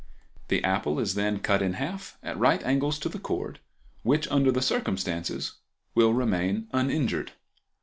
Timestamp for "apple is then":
0.63-1.37